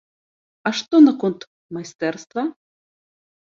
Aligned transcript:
А 0.69 0.71
што 0.77 1.01
наконт 1.07 1.45
майстэрства. 1.77 2.47